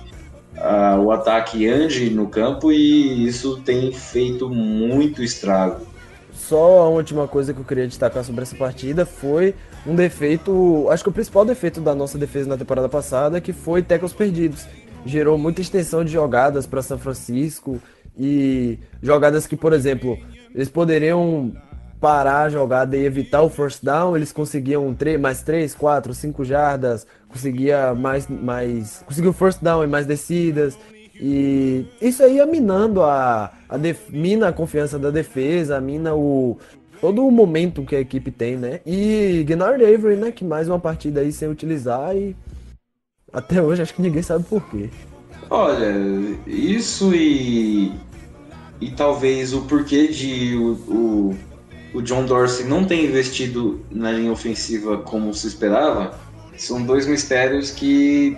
[1.03, 5.87] o ataque ande no campo, e isso tem feito muito estrago.
[6.33, 9.55] Só a última coisa que eu queria destacar sobre essa partida foi
[9.87, 13.81] um defeito, acho que o principal defeito da nossa defesa na temporada passada, que foi
[13.81, 14.67] tackles perdidos.
[15.03, 17.81] Gerou muita extensão de jogadas para São Francisco
[18.17, 20.17] e jogadas que, por exemplo,
[20.53, 21.51] eles poderiam
[21.99, 27.05] parar a jogada e evitar o first down, eles conseguiam mais 3, 4, 5 jardas,
[27.29, 30.77] conseguia mais, mais conseguiu first down e mais descidas.
[31.13, 36.57] E isso aí ia minando a, a def- mina a confiança da defesa, mina o
[36.99, 38.79] todo o momento que a equipe tem, né?
[38.85, 42.35] E Gennard Avery, né, que mais uma partida aí sem utilizar e
[43.31, 44.89] até hoje acho que ninguém sabe por quê.
[45.53, 45.93] Olha,
[46.47, 47.91] isso e,
[48.79, 51.37] e talvez o porquê de o, o,
[51.93, 56.17] o John Dorsey não ter investido na linha ofensiva como se esperava
[56.55, 58.37] são dois mistérios que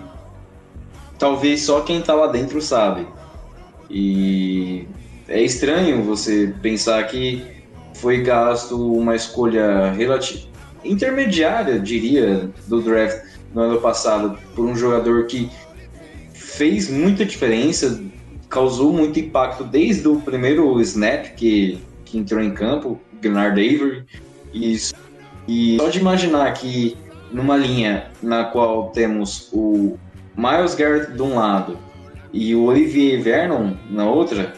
[1.20, 3.06] talvez só quem tá lá dentro sabe.
[3.92, 4.88] E
[5.28, 7.46] é estranho você pensar que
[7.94, 10.48] foi gasto uma escolha relativa
[10.84, 13.24] intermediária, diria, do draft
[13.54, 15.48] no ano passado por um jogador que
[16.56, 18.02] fez muita diferença,
[18.50, 24.06] causou muito impacto desde o primeiro snap que, que entrou em campo, Gennard Avery.
[24.54, 24.78] E,
[25.48, 26.96] e só de imaginar que
[27.32, 29.98] numa linha na qual temos o
[30.38, 31.78] Miles Garrett de um lado
[32.32, 34.54] e o Olivier Vernon na outra,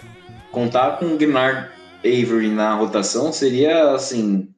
[0.52, 4.50] contar com o Gennard Avery na rotação seria assim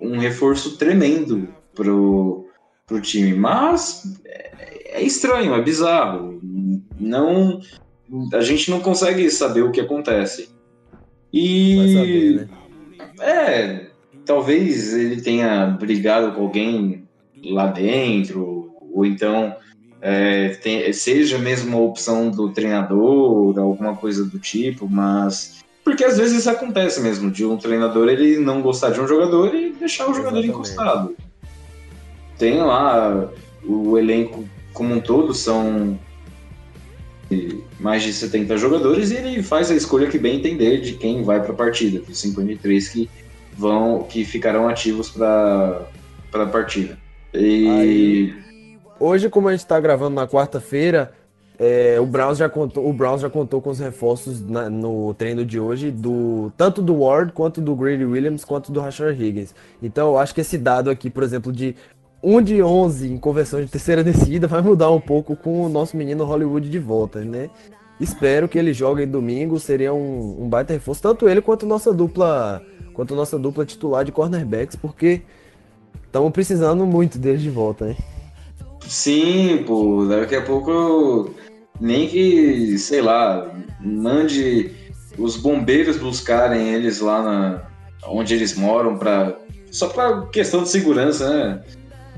[0.00, 2.46] um reforço tremendo pro,
[2.86, 3.34] pro time.
[3.34, 6.39] Mas é, é estranho, é bizarro.
[7.00, 7.60] Não,
[8.34, 10.50] a gente não consegue saber o que acontece.
[11.32, 12.48] E Vai saber, né?
[13.20, 13.86] é,
[14.26, 17.08] talvez ele tenha brigado com alguém
[17.44, 19.54] lá dentro, ou então
[20.02, 25.60] é, tem- seja mesmo uma opção do treinador, alguma coisa do tipo, mas.
[25.84, 29.54] Porque às vezes isso acontece mesmo, de um treinador ele não gostar de um jogador
[29.54, 30.48] e deixar o jogador Exatamente.
[30.48, 31.16] encostado.
[32.38, 33.30] Tem lá
[33.64, 35.98] o elenco como um todo, são
[37.78, 41.40] mais de 70 jogadores e ele faz a escolha que bem entender de quem vai
[41.40, 43.08] para a partida, dos 53 que
[43.56, 45.82] vão que ficarão ativos para
[46.32, 46.98] a partida.
[47.32, 48.34] E Aí-
[48.98, 51.12] Hoje, como a gente tá gravando na quarta-feira,
[51.58, 55.42] é, o Browns já contou, o Browns já contou com os reforços na- no treino
[55.44, 59.54] de hoje do tanto do Ward quanto do Grady Williams quanto do Rashard Higgins.
[59.82, 61.74] Então, eu acho que esse dado aqui, por exemplo, de
[62.22, 65.96] 1 de 11 em conversão de terceira descida vai mudar um pouco com o nosso
[65.96, 67.48] menino Hollywood de volta, né?
[67.98, 72.62] Espero que ele jogue domingo, seria um, um baita reforço, tanto ele quanto nossa dupla,
[72.94, 75.22] quanto nossa dupla titular de cornerbacks, porque
[76.06, 77.96] estamos precisando muito deles de volta, né?
[78.86, 81.30] sim, pô, daqui a pouco
[81.80, 84.72] nem que, sei lá, mande
[85.16, 87.62] os bombeiros buscarem eles lá na,
[88.06, 89.38] onde eles moram para
[89.70, 91.62] só para questão de segurança, né?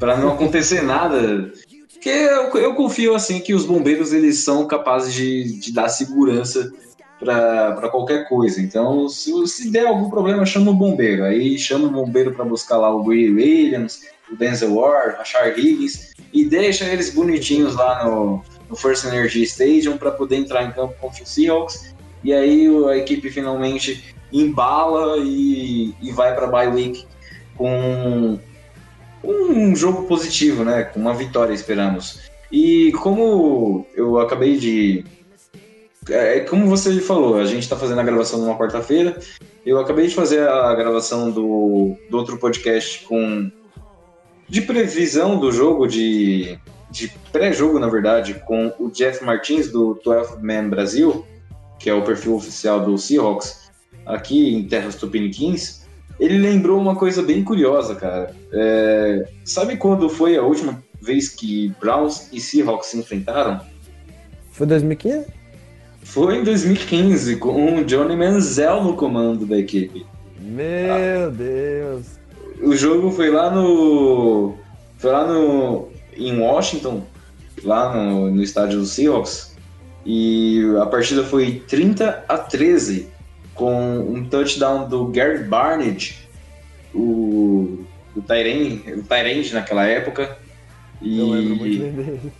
[0.02, 1.52] Pra não acontecer nada.
[1.92, 6.72] Porque eu, eu confio assim que os bombeiros eles são capazes de, de dar segurança
[7.20, 8.60] para qualquer coisa.
[8.60, 11.22] Então, se, se der algum problema, chama o bombeiro.
[11.22, 16.10] Aí chama o bombeiro para buscar lá o Williams, o Denzel Ward, a Char Higgins
[16.32, 20.96] e deixa eles bonitinhos lá no, no First Energy Stadium para poder entrar em campo
[21.00, 21.94] contra o Seahawks.
[22.24, 27.06] E aí a equipe finalmente embala e, e vai para bye week
[27.56, 28.40] com
[29.24, 30.84] um jogo positivo, né?
[30.84, 32.20] Com uma vitória, esperamos.
[32.50, 35.04] E como eu acabei de.
[36.08, 39.18] É, como você falou, a gente está fazendo a gravação numa quarta-feira.
[39.64, 43.50] Eu acabei de fazer a gravação do, do outro podcast com.
[44.48, 46.58] de previsão do jogo, de,
[46.90, 51.24] de pré-jogo, na verdade, com o Jeff Martins do 12 Man Brasil,
[51.78, 53.70] que é o perfil oficial do Seahawks,
[54.04, 55.81] aqui em Terras Tupiniquins
[56.22, 58.32] ele lembrou uma coisa bem curiosa, cara.
[58.52, 63.60] É, sabe quando foi a última vez que Browns e Seahawks se enfrentaram?
[64.52, 65.26] Foi 2015?
[66.04, 70.06] Foi em 2015, com o Johnny Manziel no comando da equipe.
[70.40, 71.28] Meu ah.
[71.28, 72.06] Deus!
[72.62, 74.54] O jogo foi lá no.
[74.98, 75.88] Foi lá no.
[76.16, 77.02] em Washington,
[77.64, 79.56] lá no, no estádio do Seahawks.
[80.06, 83.08] E a partida foi 30 a 13
[83.54, 86.16] com um touchdown do Gary Barnage,
[86.94, 87.84] o,
[88.14, 90.36] o Tyrande, o Tyrande naquela época.
[91.00, 91.18] E...
[91.18, 92.32] Eu lembro muito bem dele.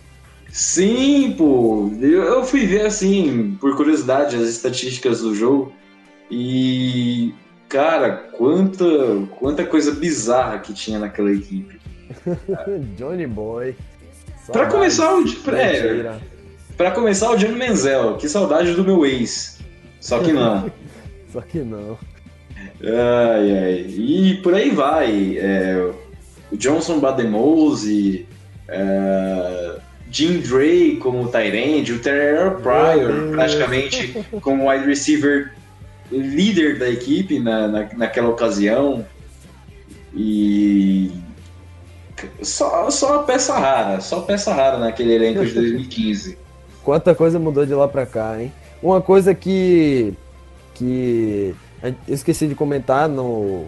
[0.49, 1.91] Sim, pô.
[1.99, 5.73] Eu, eu fui ver, assim, por curiosidade, as estatísticas do jogo.
[6.29, 7.33] E,
[7.67, 8.85] cara, quanta,
[9.39, 11.79] quanta coisa bizarra que tinha naquela equipe.
[12.95, 13.75] Johnny Boy.
[14.51, 15.23] Para começar o
[15.55, 16.19] é,
[16.77, 19.59] para começar o Johnny Menzel, que saudade do meu ex.
[19.99, 20.71] Só que não.
[21.33, 21.97] Só que não.
[22.83, 23.85] Ai, ai.
[23.89, 25.37] E por aí vai.
[25.39, 25.91] É,
[26.51, 28.27] o Johnson Bademose,
[28.67, 29.79] é,
[30.11, 35.51] Jim Dre como Tyrande, o Terrell Pryor praticamente como wide receiver
[36.11, 39.03] líder da equipe na, na, naquela ocasião.
[40.15, 41.11] E
[42.43, 46.37] só, só peça rara, só peça rara naquele elenco de 2015.
[46.83, 48.53] Quanta coisa mudou de lá pra cá, hein?
[48.83, 50.13] Uma coisa que
[50.73, 53.67] que eu esqueci de comentar no,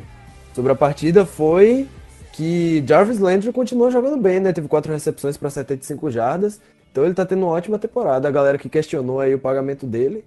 [0.54, 1.88] sobre a partida foi
[2.32, 4.52] que Jarvis Landry continuou jogando bem, né?
[4.52, 6.60] Teve quatro recepções para 75 jardas.
[6.92, 8.28] Então ele tá tendo uma ótima temporada.
[8.28, 10.24] A galera que questionou aí o pagamento dele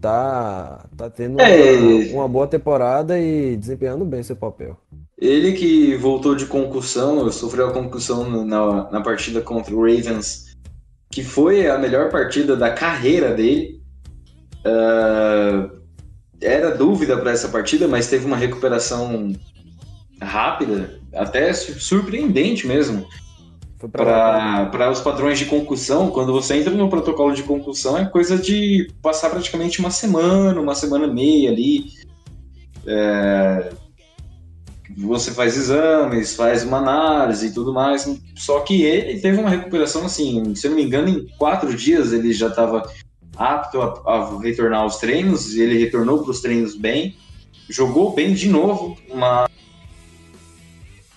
[0.00, 1.74] tá, tá tendo é.
[1.74, 4.76] uma, uma, boa temporada e desempenhando bem seu papel.
[5.18, 10.56] Ele que voltou de concussão, sofreu a concussão na, na partida contra o Ravens,
[11.10, 13.79] que foi a melhor partida da carreira dele.
[14.64, 15.80] Uh,
[16.40, 19.32] era dúvida para essa partida, mas teve uma recuperação
[20.20, 23.06] rápida, até surpreendente mesmo.
[23.92, 28.92] Para os padrões de concussão, quando você entra no protocolo de concussão, é coisa de
[29.00, 31.86] passar praticamente uma semana, uma semana e meia ali.
[32.86, 33.70] É,
[34.98, 38.20] você faz exames, faz uma análise e tudo mais.
[38.36, 42.12] Só que ele teve uma recuperação assim, se eu não me engano, em quatro dias
[42.12, 42.82] ele já estava
[43.40, 47.16] apto a, a retornar aos treinos, ele retornou para os treinos bem,
[47.70, 49.50] jogou bem de novo, mas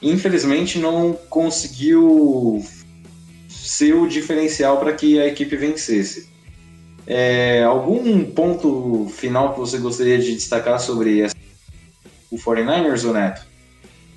[0.01, 2.63] infelizmente não conseguiu
[3.49, 6.31] ser o diferencial para que a equipe vencesse.
[7.05, 11.35] É, algum ponto final que você gostaria de destacar sobre essa,
[12.31, 13.45] o 49ers, ou Neto?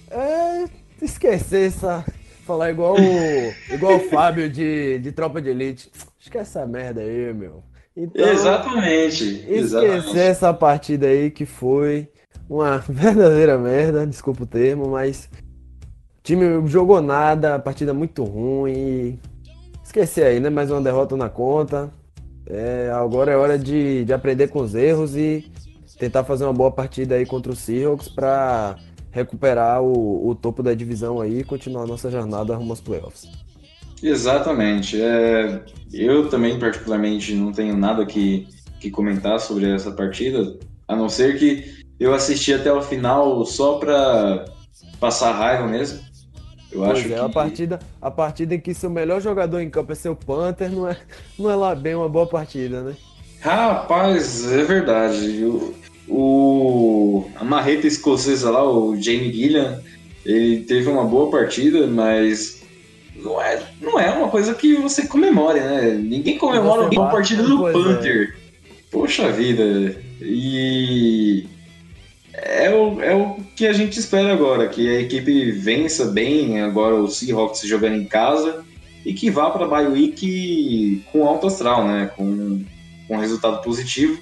[0.08, 0.66] É,
[1.02, 2.04] esquecer essa.
[2.46, 5.90] Falar igual o, igual o Fábio de, de Tropa de Elite.
[6.20, 7.64] Esquece essa merda aí, meu.
[7.96, 9.24] Então, exatamente.
[9.24, 10.18] Esquecer exatamente.
[10.18, 12.08] essa partida aí que foi
[12.48, 15.30] uma verdadeira merda, desculpa o termo, mas
[16.18, 19.18] o time jogou nada, a partida muito ruim.
[19.82, 20.50] Esquecer aí, né?
[20.50, 21.90] Mais uma derrota na conta.
[22.46, 25.50] É, agora é hora de, de aprender com os erros e
[25.98, 28.76] tentar fazer uma boa partida aí contra o Seahawks para
[29.10, 33.45] recuperar o, o topo da divisão aí e continuar a nossa jornada rumo aos playoffs.
[34.02, 35.00] Exatamente.
[35.00, 38.46] É, eu também, particularmente, não tenho nada que,
[38.80, 43.78] que comentar sobre essa partida, a não ser que eu assisti até o final só
[43.78, 44.44] para
[45.00, 46.00] passar raiva mesmo.
[46.70, 47.20] Eu pois acho é, que...
[47.20, 50.88] a partida, a partida em que seu melhor jogador em campo é seu Panther, não
[50.88, 50.96] é,
[51.38, 52.94] não é lá bem uma boa partida, né?
[53.40, 55.44] Rapaz, é verdade.
[55.44, 55.74] O,
[56.08, 59.80] o a marreta escocesa lá, o Jamie Gillian,
[60.24, 62.62] ele teve uma boa partida, mas
[63.26, 65.94] não é, não é uma coisa que você comemore, né?
[65.94, 67.60] Ninguém comemora uma partida do.
[67.60, 68.36] Panther.
[68.40, 68.46] É.
[68.90, 69.96] Poxa vida.
[70.20, 71.44] E
[72.32, 76.94] é o, é o que a gente espera agora, que a equipe vença bem agora
[76.94, 78.64] o Seahawks jogando em casa
[79.04, 82.10] e que vá para a bye week com alto astral, né?
[82.16, 82.64] Com,
[83.08, 84.20] com resultado positivo.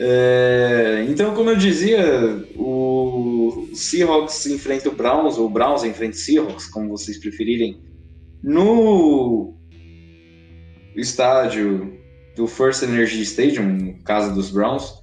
[0.00, 6.20] É, então, como eu dizia, o Seahawks enfrenta o Browns, ou o Browns enfrenta o
[6.20, 7.80] Seahawks, como vocês preferirem,
[8.42, 9.54] no
[10.96, 11.98] estádio
[12.36, 14.94] do First Energy Stadium, casa dos Browns,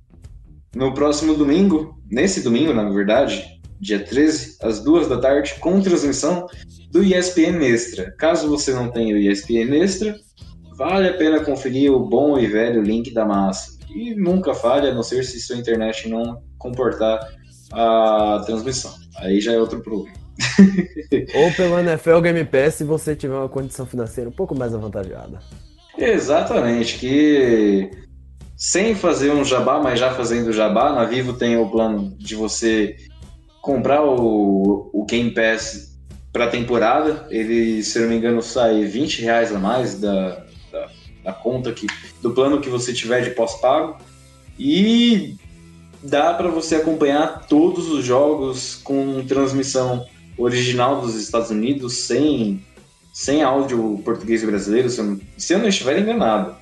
[0.76, 3.44] no próximo domingo, nesse domingo, na verdade,
[3.80, 6.48] dia 13, às duas da tarde, com transmissão
[6.92, 8.12] do ESPN Extra.
[8.18, 10.16] Caso você não tenha o ESPN Extra,
[10.78, 13.76] vale a pena conferir o bom e velho link da massa.
[13.94, 17.20] E nunca falha, a não ser se sua internet não comportar
[17.72, 18.94] a transmissão.
[19.18, 20.25] Aí já é outro problema.
[21.34, 25.40] Ou pelo NFL Game Pass se você tiver uma condição financeira um pouco mais avantajada.
[25.98, 27.90] Exatamente, que
[28.58, 32.96] sem fazer um jabá, mas já fazendo jabá, na Vivo tem o plano de você
[33.62, 35.98] comprar o, o Game Pass
[36.32, 37.28] para temporada.
[37.30, 40.90] Ele, se não me engano, sai 20 reais a mais da, da,
[41.24, 41.88] da conta que,
[42.22, 43.98] do plano que você tiver de pós-pago.
[44.58, 45.36] E
[46.04, 50.06] dá para você acompanhar todos os jogos com transmissão
[50.38, 52.64] original dos Estados Unidos, sem,
[53.14, 56.56] sem áudio português brasileiro, se eu, se eu não estiver enganado.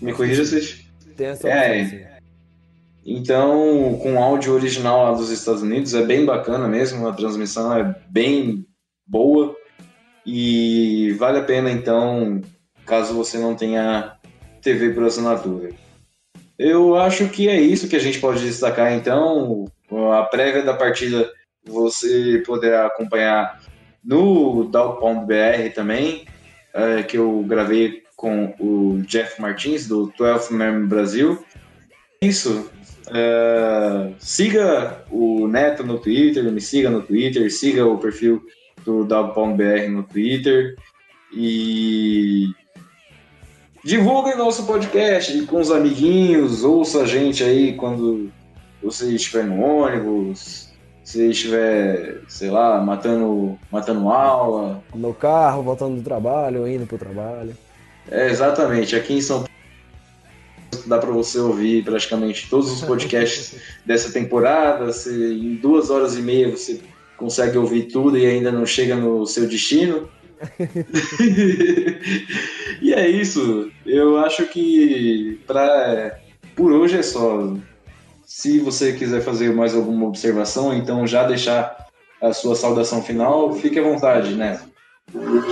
[0.00, 0.84] Me corrija se.
[1.16, 2.10] Tem essa É.
[3.04, 7.94] Então, com áudio original lá dos Estados Unidos, é bem bacana mesmo, a transmissão é
[8.08, 8.66] bem
[9.06, 9.56] boa
[10.24, 12.40] e vale a pena então,
[12.84, 14.16] caso você não tenha
[14.60, 15.70] TV por assinatura.
[16.58, 19.64] Eu acho que é isso que a gente pode destacar então,
[20.12, 21.30] a prévia da partida
[21.64, 23.60] você poderá acompanhar
[24.04, 26.26] no Dow.br também,
[26.74, 31.42] é, que eu gravei com o Jeff Martins do 12 Man Brasil.
[32.20, 32.70] Isso,
[33.10, 38.44] é, siga o Neto no Twitter, me siga no Twitter, siga o perfil
[38.84, 40.76] do Dog.br no Twitter
[41.32, 42.48] e
[43.84, 48.30] divulguem nosso podcast com os amiguinhos, ouça a gente aí quando
[48.82, 50.69] você estiver no ônibus,
[51.10, 54.82] se estiver, sei lá, matando, matando aula.
[54.94, 57.56] No carro, voltando do trabalho, indo pro trabalho.
[58.08, 59.50] É, exatamente, aqui em São Paulo
[60.86, 64.92] dá para você ouvir praticamente todos os podcasts dessa temporada.
[64.92, 66.80] Se em duas horas e meia você
[67.16, 70.08] consegue ouvir tudo e ainda não chega no seu destino.
[72.80, 73.68] e é isso.
[73.84, 76.20] Eu acho que pra,
[76.54, 77.52] por hoje é só.
[78.32, 81.88] Se você quiser fazer mais alguma observação, então já deixar
[82.22, 84.60] a sua saudação final, fique à vontade, né?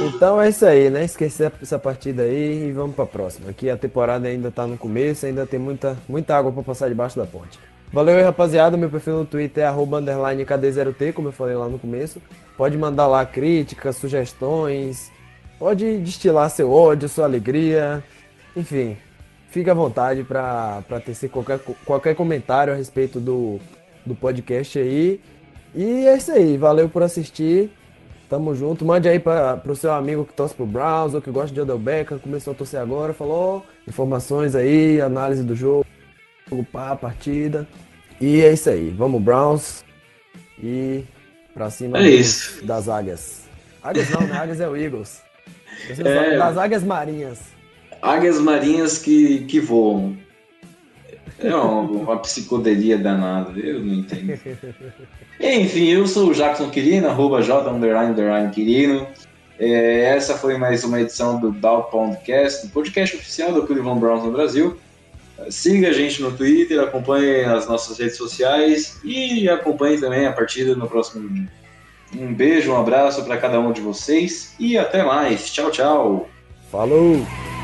[0.07, 1.05] Então é isso aí, né?
[1.05, 3.51] Esquecer essa partida aí e vamos pra próxima.
[3.51, 7.18] Aqui a temporada ainda tá no começo, ainda tem muita, muita água pra passar debaixo
[7.18, 7.59] da ponte.
[7.93, 8.76] Valeu aí, rapaziada.
[8.76, 12.22] Meu perfil no Twitter é arroba underline KD0T, como eu falei lá no começo.
[12.57, 15.11] Pode mandar lá críticas, sugestões,
[15.59, 18.05] pode destilar seu ódio, sua alegria,
[18.57, 18.97] enfim.
[19.51, 23.59] Fique à vontade para tecer qualquer, qualquer comentário a respeito do,
[24.05, 25.20] do podcast aí.
[25.74, 27.70] E é isso aí, valeu por assistir.
[28.28, 28.84] Tamo junto.
[28.84, 31.78] Mande aí para pro seu amigo que torce pro Browns ou que gosta de Odell
[31.78, 35.86] Beckham, começou a torcer agora, falou informações aí, análise do jogo,
[36.70, 37.66] pá, partida.
[38.20, 38.90] E é isso aí.
[38.90, 39.82] Vamos Browns.
[40.62, 41.05] E
[41.55, 43.44] pra cima É dos- das águias.
[43.82, 44.36] Águias não, né?
[44.36, 45.22] Águias é o Eagles.
[46.05, 46.36] É.
[46.36, 47.38] Das águias marinhas.
[48.01, 50.16] Águias marinhas que, que voam.
[51.40, 54.38] É uma, uma psicodelia danada, eu não entendo.
[55.40, 59.07] Enfim, eu sou o Jackson Quirino, arroba J underline, underline Quirino.
[59.59, 64.24] É, essa foi mais uma edição do Dow Podcast, o podcast oficial do Cleveland Browns
[64.24, 64.78] no Brasil.
[65.49, 70.74] Siga a gente no Twitter, acompanhe as nossas redes sociais e acompanhe também a partida
[70.74, 71.49] no próximo domingo.
[72.16, 75.53] Um beijo, um abraço para cada um de vocês e até mais.
[75.53, 76.28] Tchau, tchau.
[76.70, 77.57] Falou!